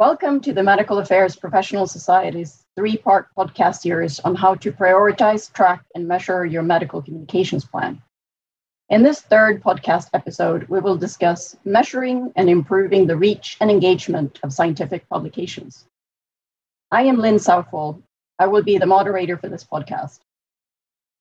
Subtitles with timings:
[0.00, 5.52] Welcome to the Medical Affairs Professional Society's three part podcast series on how to prioritize,
[5.52, 8.00] track, and measure your medical communications plan.
[8.88, 14.40] In this third podcast episode, we will discuss measuring and improving the reach and engagement
[14.42, 15.84] of scientific publications.
[16.90, 18.02] I am Lynn Southwell.
[18.38, 20.20] I will be the moderator for this podcast.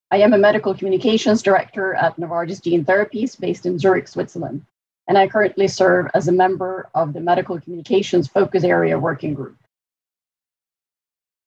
[0.10, 4.66] I am a medical communications director at Novartis Gene Therapies based in Zurich, Switzerland,
[5.10, 9.58] and I currently serve as a member of the Medical Communications Focus Area Working Group.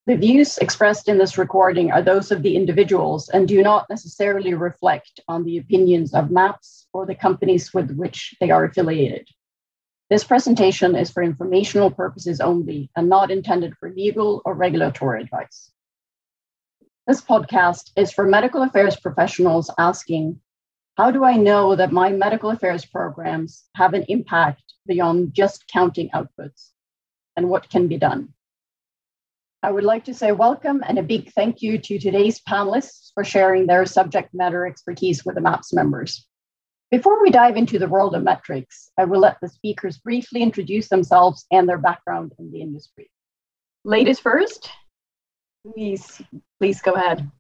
[0.06, 4.52] The views expressed in this recording are those of the individuals and do not necessarily
[4.52, 9.28] reflect on the opinions of MAPS or the companies with which they are affiliated.
[10.10, 15.70] This presentation is for informational purposes only and not intended for legal or regulatory advice.
[17.06, 20.40] This podcast is for medical affairs professionals asking
[20.96, 26.10] How do I know that my medical affairs programs have an impact beyond just counting
[26.10, 26.70] outputs?
[27.36, 28.34] And what can be done?
[29.62, 33.24] I would like to say welcome and a big thank you to today's panelists for
[33.24, 36.26] sharing their subject matter expertise with the MAPS members.
[36.90, 40.88] Before we dive into the world of metrics, I will let the speakers briefly introduce
[40.88, 43.08] themselves and their background in the industry.
[43.84, 44.70] Ladies first,
[45.64, 46.20] Please,
[46.58, 47.30] please go ahead.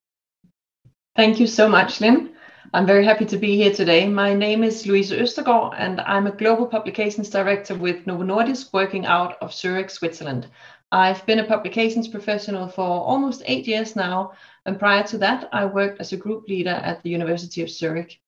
[1.16, 2.31] Thank you so much, Lynn.
[2.74, 4.08] I'm very happy to be here today.
[4.08, 9.04] My name is Louise Østergaard, and I'm a Global Publications Director with Novo Nordisk working
[9.04, 10.48] out of Zurich, Switzerland.
[10.90, 14.32] I've been a publications professional for almost eight years now,
[14.64, 18.18] and prior to that, I worked as a group leader at the University of Zurich.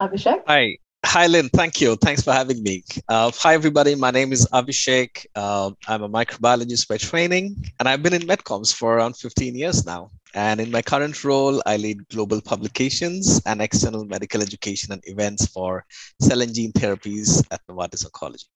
[0.00, 0.44] Abhishek?
[0.46, 1.48] Hi, Hi, Lynn.
[1.50, 1.96] Thank you.
[1.96, 2.82] Thanks for having me.
[3.08, 3.94] Uh, hi, everybody.
[3.94, 5.26] My name is Abhishek.
[5.34, 9.86] Uh, I'm a microbiologist by training, and I've been in Medcoms for around 15 years
[9.86, 10.10] now.
[10.34, 15.46] And in my current role, I lead global publications and external medical education and events
[15.46, 15.84] for
[16.20, 18.46] cell and gene therapies at Novartis Oncology.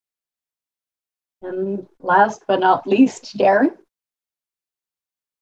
[1.42, 3.76] And last but not least, Darren.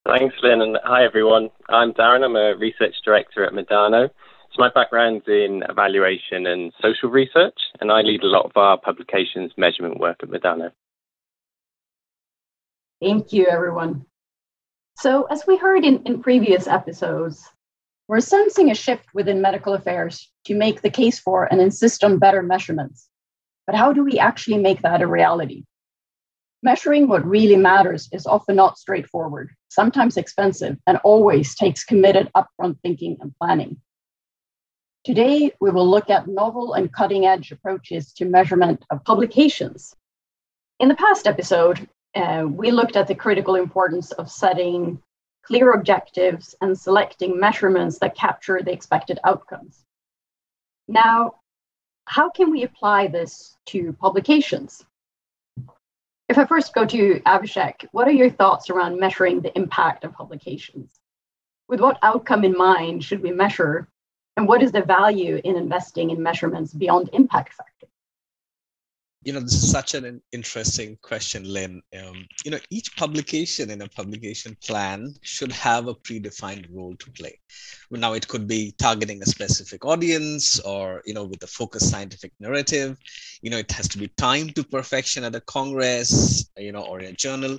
[0.06, 0.60] Thanks, Lynn.
[0.60, 1.50] And hi, everyone.
[1.70, 2.24] I'm Darren.
[2.24, 4.10] I'm a research director at Medano.
[4.52, 8.78] So my background's in evaluation and social research, and I lead a lot of our
[8.78, 10.72] publications measurement work at Medano.
[13.00, 14.04] Thank you, everyone.
[14.96, 17.48] So, as we heard in, in previous episodes,
[18.08, 22.18] we're sensing a shift within medical affairs to make the case for and insist on
[22.18, 23.08] better measurements.
[23.66, 25.62] But how do we actually make that a reality?
[26.62, 32.80] Measuring what really matters is often not straightforward, sometimes expensive, and always takes committed upfront
[32.82, 33.80] thinking and planning.
[35.02, 39.96] Today, we will look at novel and cutting edge approaches to measurement of publications.
[40.78, 45.00] In the past episode, uh, we looked at the critical importance of setting
[45.42, 49.86] clear objectives and selecting measurements that capture the expected outcomes.
[50.86, 51.36] Now,
[52.04, 54.84] how can we apply this to publications?
[56.28, 60.12] If I first go to Abhishek, what are your thoughts around measuring the impact of
[60.12, 61.00] publications?
[61.68, 63.88] With what outcome in mind should we measure
[64.36, 67.86] and what is the value in investing in measurements beyond impact factor?
[69.22, 71.82] You know, this is such an interesting question, Lynn.
[71.98, 77.10] Um, you know, each publication in a publication plan should have a predefined role to
[77.10, 77.38] play.
[77.90, 82.32] Now, it could be targeting a specific audience or, you know, with a focused scientific
[82.40, 82.96] narrative.
[83.42, 87.00] You know, it has to be timed to perfection at a congress, you know, or
[87.00, 87.58] a journal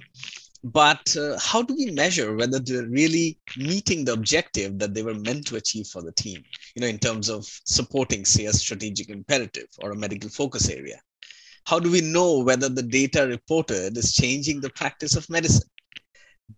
[0.63, 5.15] but uh, how do we measure whether they're really meeting the objective that they were
[5.15, 6.43] meant to achieve for the team
[6.75, 11.01] you know in terms of supporting say a strategic imperative or a medical focus area?
[11.65, 15.69] How do we know whether the data reported is changing the practice of medicine?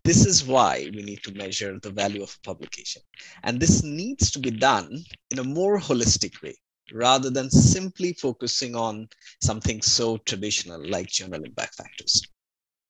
[0.04, 3.02] This is why we need to measure the value of a publication.
[3.44, 6.56] And this needs to be done in a more holistic way
[6.94, 9.08] rather than simply focusing on
[9.42, 12.22] something so traditional like journal impact factors.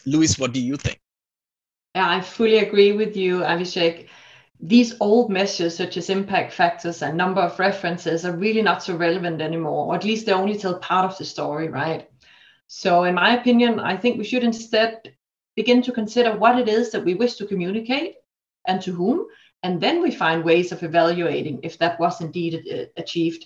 [0.06, 1.00] Louise, what do you think?
[1.96, 4.08] Yeah, I fully agree with you, Abhishek.
[4.60, 8.96] These old measures, such as impact factors and number of references, are really not so
[8.96, 12.10] relevant anymore, or at least they only tell part of the story, right?
[12.68, 15.16] So, in my opinion, I think we should instead
[15.56, 18.16] begin to consider what it is that we wish to communicate
[18.68, 19.28] and to whom,
[19.62, 23.46] and then we find ways of evaluating if that was indeed uh, achieved.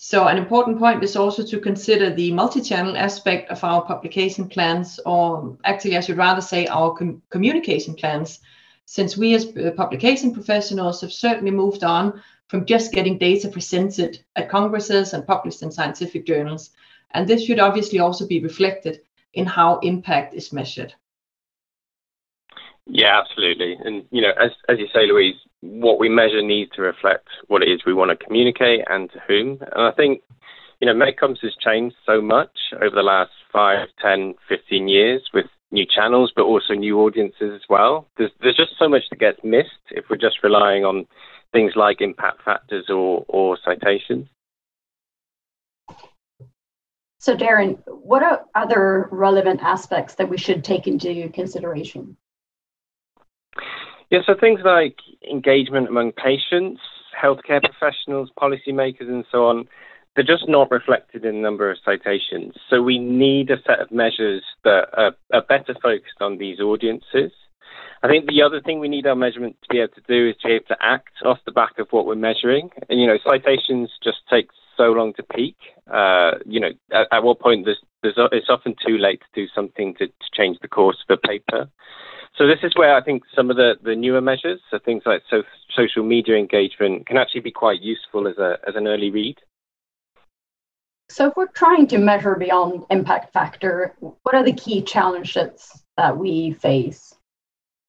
[0.00, 5.00] So an important point is also to consider the multi-channel aspect of our publication plans,
[5.04, 8.38] or actually I should rather say our com- communication plans,
[8.84, 14.22] since we as uh, publication professionals have certainly moved on from just getting data presented
[14.36, 16.70] at congresses and published in scientific journals.
[17.10, 19.00] And this should obviously also be reflected
[19.34, 20.94] in how impact is measured.
[22.86, 23.76] Yeah, absolutely.
[23.84, 27.62] And you know, as as you say, Louise, what we measure needs to reflect what
[27.62, 29.58] it is we want to communicate and to whom.
[29.60, 30.22] And I think,
[30.80, 35.46] you know, Medcoms has changed so much over the last 5, 10, 15 years with
[35.70, 38.06] new channels, but also new audiences as well.
[38.16, 41.06] There's, there's just so much that gets missed if we're just relying on
[41.52, 44.28] things like impact factors or, or citations.
[47.20, 52.16] So, Darren, what are other relevant aspects that we should take into consideration?
[54.10, 54.96] Yeah, so things like
[55.30, 56.80] engagement among patients,
[57.20, 59.68] healthcare professionals, policymakers, and so on,
[60.14, 62.54] they're just not reflected in the number of citations.
[62.70, 67.32] So we need a set of measures that are, are better focused on these audiences.
[68.02, 70.36] I think the other thing we need our measurement to be able to do is
[70.40, 72.70] to be able to act off the back of what we're measuring.
[72.88, 75.56] And, you know, citations just take so long to peak.
[75.92, 79.46] Uh, you know, at, at, what point there's, there's, it's often too late to do
[79.54, 81.68] something to, to change the course of a paper.
[82.36, 85.22] So this is where I think some of the, the newer measures, so things like
[85.28, 85.42] so,
[85.74, 89.36] social media engagement, can actually be quite useful as a as an early read.
[91.10, 96.16] So if we're trying to measure beyond impact factor, what are the key challenges that
[96.16, 97.14] we face?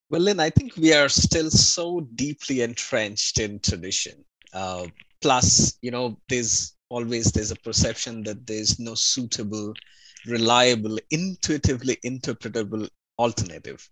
[0.08, 4.24] Well, Lynn, I think we are still so deeply entrenched in tradition.
[4.52, 4.86] Uh,
[5.20, 9.72] plus, you know, there's always there's a perception that there's no suitable,
[10.26, 12.88] reliable, intuitively interpretable
[13.18, 13.88] alternative.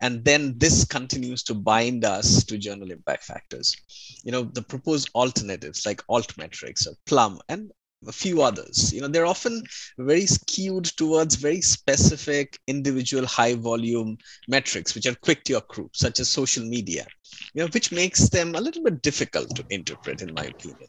[0.00, 3.76] And then this continues to bind us to journal impact factors.
[4.24, 7.70] You know the proposed alternatives like altmetrics or plum and
[8.08, 9.62] a few others you know they're often
[9.98, 14.16] very skewed towards very specific individual high volume
[14.48, 17.06] metrics which are quick to accrue such as social media
[17.52, 20.88] you know which makes them a little bit difficult to interpret in my opinion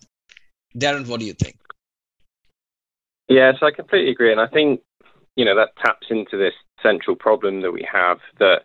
[0.78, 1.58] darren what do you think
[3.28, 4.82] yes i completely agree and i think
[5.36, 8.64] you know that taps into this central problem that we have that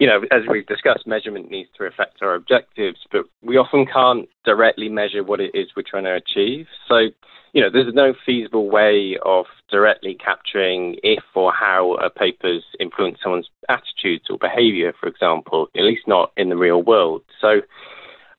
[0.00, 4.28] you know, as we've discussed, measurement needs to reflect our objectives, but we often can't
[4.44, 6.66] directly measure what it is we're trying to achieve.
[6.88, 7.08] So,
[7.52, 13.22] you know, there's no feasible way of directly capturing if or how a paper's influenced
[13.22, 17.22] someone's attitudes or behavior, for example, at least not in the real world.
[17.40, 17.60] So,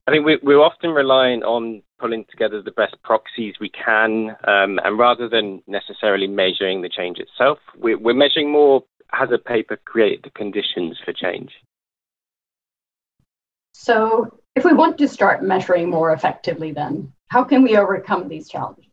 [0.08, 5.00] I think we're often relying on pulling together the best proxies we can, um, and
[5.00, 10.24] rather than necessarily measuring the change itself, we're, we're measuring more has a paper created
[10.24, 11.52] the conditions for change?
[13.74, 18.50] So, if we want to start measuring more effectively, then how can we overcome these
[18.50, 18.86] challenges?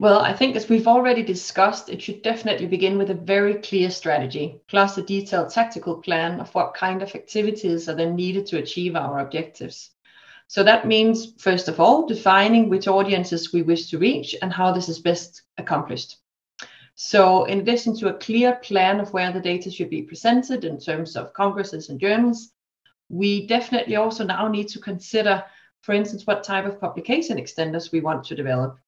[0.00, 3.90] Well, I think as we've already discussed, it should definitely begin with a very clear
[3.90, 8.58] strategy, plus a detailed tactical plan of what kind of activities are then needed to
[8.58, 9.90] achieve our objectives.
[10.48, 14.72] So that means, first of all, defining which audiences we wish to reach and how
[14.72, 16.16] this is best accomplished.
[16.94, 20.80] So in addition to a clear plan of where the data should be presented in
[20.80, 22.50] terms of congresses and journals,
[23.10, 25.44] we definitely also now need to consider,
[25.82, 28.78] for instance, what type of publication extenders we want to develop.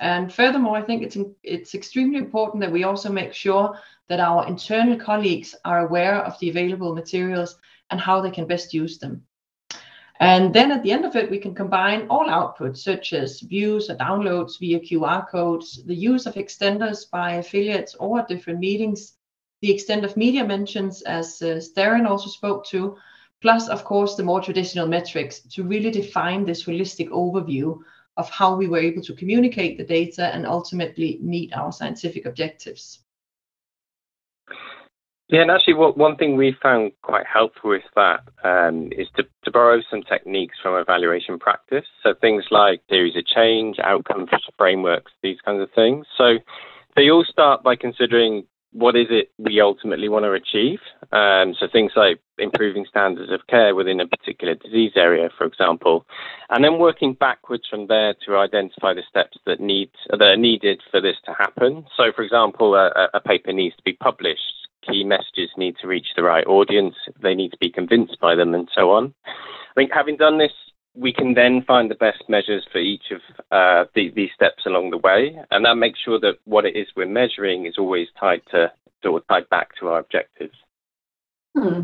[0.00, 3.78] And furthermore, I think it's, it's extremely important that we also make sure
[4.08, 7.56] that our internal colleagues are aware of the available materials
[7.90, 9.27] and how they can best use them.
[10.20, 13.88] And then at the end of it, we can combine all outputs, such as views
[13.88, 19.14] or downloads via QR codes, the use of extenders by affiliates or different meetings,
[19.60, 21.60] the extent of media mentions, as uh,
[22.08, 22.96] also spoke to,
[23.40, 27.78] plus, of course, the more traditional metrics to really define this holistic overview
[28.16, 33.04] of how we were able to communicate the data and ultimately meet our scientific objectives.
[35.28, 39.24] Yeah, and actually, what, one thing we found quite helpful with that um, is to,
[39.44, 41.84] to borrow some techniques from evaluation practice.
[42.02, 46.06] So things like theories of change, outcomes frameworks, these kinds of things.
[46.16, 46.38] So
[46.96, 50.78] they all start by considering what is it we ultimately want to achieve.
[51.12, 56.06] Um, so things like improving standards of care within a particular disease area, for example,
[56.48, 60.80] and then working backwards from there to identify the steps that need that are needed
[60.90, 61.84] for this to happen.
[61.96, 66.06] So, for example, a, a paper needs to be published key messages need to reach
[66.16, 69.14] the right audience, they need to be convinced by them, and so on.
[69.26, 70.52] I think having done this,
[70.94, 73.20] we can then find the best measures for each of
[73.52, 76.86] uh, the, these steps along the way, and that makes sure that what it is
[76.96, 78.72] we're measuring is always tied to
[79.04, 80.56] or tied back to our objectives.
[81.56, 81.82] Hmm.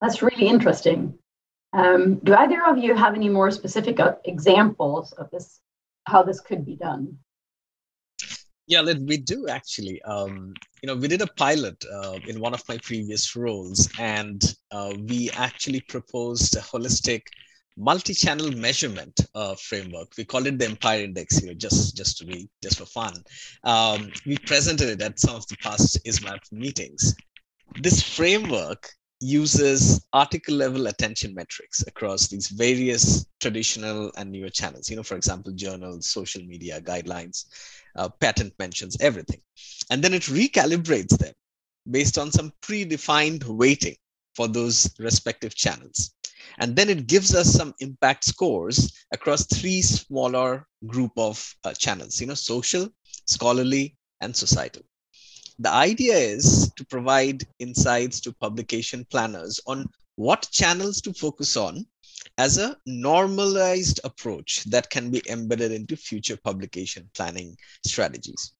[0.00, 1.18] That's really interesting.
[1.72, 5.60] Um, do either of you have any more specific uh, examples of this,
[6.06, 7.18] how this could be done?
[8.70, 10.00] Yeah, we do actually.
[10.02, 14.40] Um, you know, we did a pilot uh, in one of my previous roles, and
[14.70, 17.22] uh, we actually proposed a holistic
[17.76, 20.12] multi-channel measurement uh, framework.
[20.16, 23.14] We called it the Empire Index here, just just to be just for fun.
[23.64, 27.16] Um, we presented it at some of the past ISMPP meetings.
[27.82, 28.88] This framework
[29.20, 35.16] uses article level attention metrics across these various traditional and newer channels you know for
[35.16, 37.44] example journals social media guidelines
[37.96, 39.40] uh, patent mentions, everything.
[39.90, 41.34] And then it recalibrates them
[41.90, 43.96] based on some predefined weighting
[44.34, 46.12] for those respective channels.
[46.58, 52.20] And then it gives us some impact scores across three smaller group of uh, channels,
[52.20, 52.88] you know, social,
[53.26, 54.82] scholarly, and societal.
[55.60, 59.84] The idea is to provide insights to publication planners on
[60.16, 61.84] what channels to focus on
[62.38, 68.52] as a normalized approach that can be embedded into future publication planning strategies.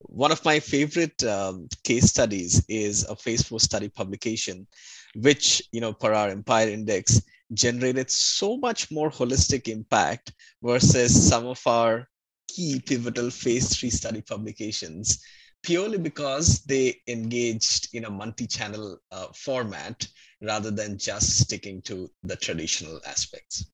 [0.00, 4.66] One of my favorite um, case studies is a phase four study publication,
[5.14, 7.20] which, you know, per our Empire Index,
[7.52, 10.32] generated so much more holistic impact
[10.62, 12.08] versus some of our
[12.48, 15.22] key pivotal phase three study publications
[15.66, 20.06] purely because they engaged in a multi-channel uh, format
[20.40, 23.66] rather than just sticking to the traditional aspects.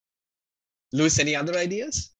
[0.94, 2.10] Louise, any other ideas?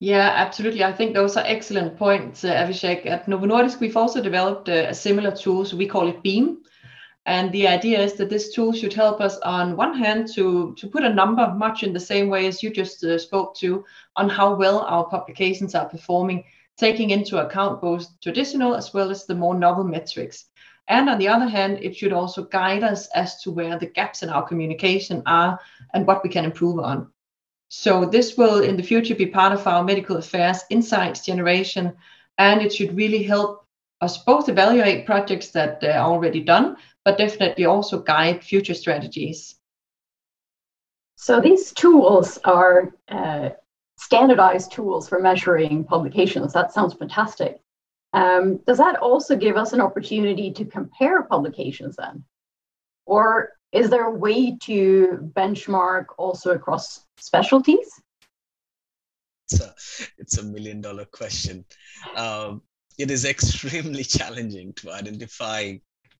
[0.00, 0.82] Yeah, absolutely.
[0.82, 2.48] I think those are excellent points, uh.
[2.48, 6.62] At Novo Nordisk, we've also developed a, a similar tool, so we call it Beam.
[7.26, 10.88] And the idea is that this tool should help us, on one hand, to, to
[10.88, 13.84] put a number much in the same way as you just uh, spoke to
[14.16, 16.44] on how well our publications are performing,
[16.76, 20.46] taking into account both traditional as well as the more novel metrics.
[20.88, 24.22] And on the other hand, it should also guide us as to where the gaps
[24.22, 25.58] in our communication are
[25.94, 27.08] and what we can improve on.
[27.68, 31.94] So this will in the future be part of our medical affairs insights generation,
[32.36, 33.66] and it should really help
[34.00, 39.54] us both evaluate projects that are already done, but definitely also guide future strategies.
[41.16, 43.50] So these tools are uh,
[44.02, 46.52] standardized tools for measuring publications.
[46.52, 47.60] That sounds fantastic.
[48.12, 52.24] Um, does that also give us an opportunity to compare publications then?
[53.06, 57.88] Or is there a way to benchmark also across specialties?
[59.48, 59.74] It's a,
[60.18, 61.64] it's a million dollar question.
[62.16, 62.62] Um,
[62.98, 65.74] it is extremely challenging to identify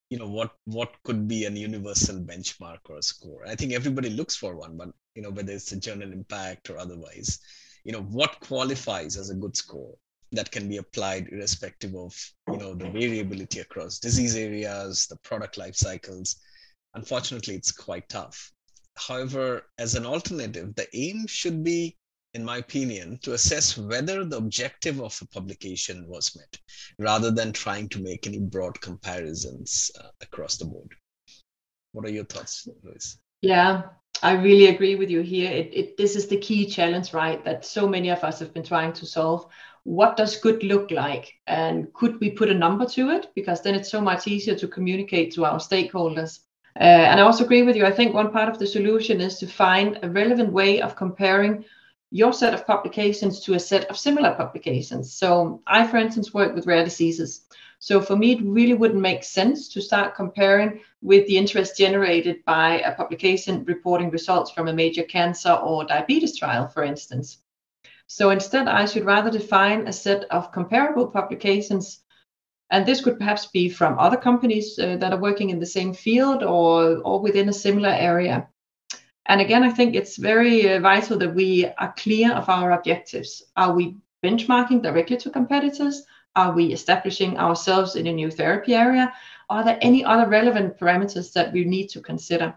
[0.08, 4.10] you know what what could be an universal benchmark or a score i think everybody
[4.10, 7.38] looks for one but you know whether it's a journal impact or otherwise
[7.84, 9.94] you know what qualifies as a good score
[10.32, 12.14] that can be applied irrespective of
[12.48, 16.36] you know the variability across disease areas the product life cycles.
[16.94, 18.52] Unfortunately it's quite tough.
[18.96, 21.96] However as an alternative the aim should be
[22.34, 26.58] in my opinion to assess whether the objective of a publication was met
[26.98, 30.94] rather than trying to make any broad comparisons uh, across the board.
[31.92, 33.18] What are your thoughts Louise?
[33.42, 33.82] yeah
[34.22, 35.50] I really agree with you here.
[35.50, 37.44] It, it, this is the key challenge, right?
[37.44, 39.46] That so many of us have been trying to solve.
[39.84, 41.32] What does good look like?
[41.48, 43.32] And could we put a number to it?
[43.34, 46.38] Because then it's so much easier to communicate to our stakeholders.
[46.78, 47.84] Uh, and I also agree with you.
[47.84, 51.64] I think one part of the solution is to find a relevant way of comparing
[52.12, 55.14] your set of publications to a set of similar publications.
[55.14, 57.42] So I, for instance, work with rare diseases.
[57.82, 62.44] So for me, it really wouldn't make sense to start comparing with the interest generated
[62.44, 67.38] by a publication reporting results from a major cancer or diabetes trial, for instance.
[68.06, 72.04] So instead, I should rather define a set of comparable publications.
[72.70, 75.92] And this could perhaps be from other companies uh, that are working in the same
[75.92, 78.48] field or, or within a similar area.
[79.26, 83.42] And again, I think it's very uh, vital that we are clear of our objectives.
[83.56, 86.06] Are we benchmarking directly to competitors?
[86.34, 89.12] Are we establishing ourselves in a new therapy area?
[89.50, 92.54] Are there any other relevant parameters that we need to consider?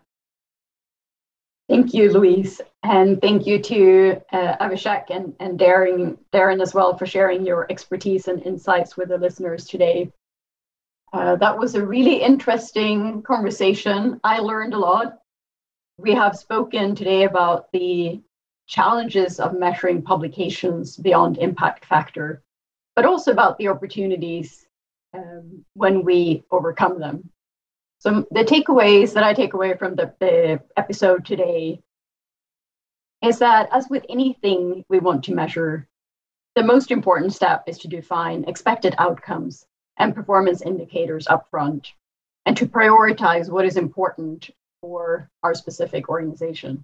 [1.67, 2.62] Thank you, Louise.
[2.84, 7.70] And thank you to uh, Abhishek and, and Darren, Darren as well for sharing your
[7.72, 10.12] expertise and insights with the listeners today.
[11.12, 14.20] Uh, that was a really interesting conversation.
[14.24, 15.20] I learned a lot.
[15.98, 18.22] We have spoken today about the
[18.67, 22.44] challenges of measuring publications beyond impact factor
[22.95, 24.65] but also about the opportunities
[25.13, 27.29] um, when we overcome them.
[27.99, 31.81] So, the takeaways that I take away from the, the episode today
[33.23, 35.87] is that, as with anything we want to measure,
[36.55, 39.65] the most important step is to define expected outcomes
[39.97, 41.87] and performance indicators upfront
[42.45, 44.49] and to prioritize what is important
[44.81, 46.83] for our specific organization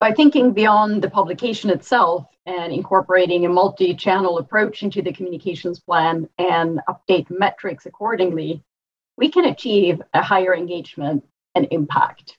[0.00, 5.80] by thinking beyond the publication itself and incorporating a multi channel approach into the communications
[5.80, 8.62] plan and update metrics accordingly,
[9.16, 11.24] we can achieve a higher engagement
[11.54, 12.36] and impact.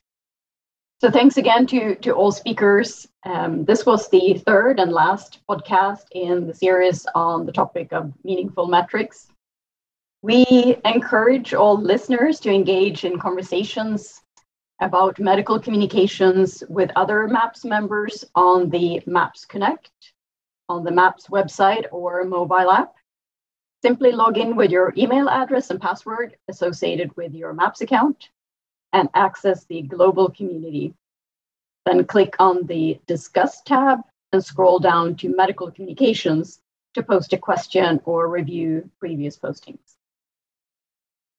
[1.00, 3.08] So, thanks again to, to all speakers.
[3.24, 8.14] Um, this was the third and last podcast in the series on the topic of
[8.24, 9.28] meaningful metrics.
[10.24, 14.22] We encourage all listeners to engage in conversations
[14.80, 19.92] about medical communications with other MAPS members on the MAPS Connect
[20.70, 22.94] on the MAPS website or mobile app.
[23.82, 28.30] Simply log in with your email address and password associated with your MAPS account
[28.94, 30.94] and access the global community.
[31.86, 34.00] Then click on the Discuss tab
[34.34, 36.60] and scroll down to Medical Communications
[36.96, 39.96] to post a question or review previous postings.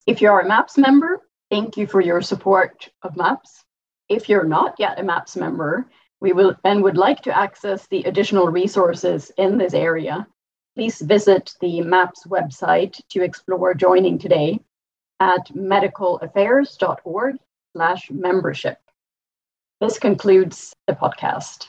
[0.07, 3.65] If you are a MAPS member, thank you for your support of MAPS.
[4.09, 5.91] If you're not yet a MAPS member,
[6.21, 10.27] we will and would like to access the additional resources in this area,
[10.75, 14.59] please visit the MAPS website to explore joining today
[15.21, 17.37] at medicalaffairs.org
[17.73, 18.79] slash membership.
[19.81, 21.69] This concludes the podcast.